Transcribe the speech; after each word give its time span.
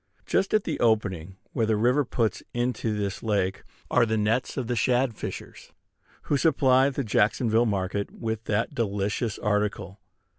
Just 0.25 0.55
at 0.55 0.63
the 0.63 0.79
opening 0.79 1.37
where 1.53 1.67
the 1.67 1.75
river 1.75 2.03
puts 2.03 2.41
into 2.55 2.97
this 2.97 3.21
lake 3.21 3.61
are 3.91 4.03
the 4.03 4.17
nets 4.17 4.57
of 4.57 4.65
the 4.65 4.75
shad 4.75 5.13
fishers, 5.13 5.71
who 6.23 6.37
supply 6.37 6.89
the 6.89 7.03
Jacksonville 7.03 7.67
market 7.67 8.09
with 8.09 8.45
that 8.45 8.73
delicious 8.73 9.37
article. 9.37 9.99